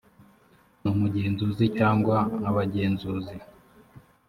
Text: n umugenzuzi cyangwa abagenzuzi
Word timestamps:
n 0.81 0.83
umugenzuzi 0.91 1.65
cyangwa 1.77 2.17
abagenzuzi 2.49 3.35